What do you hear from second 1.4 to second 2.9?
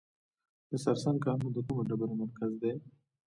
د کومې ډبرې مرکز دی؟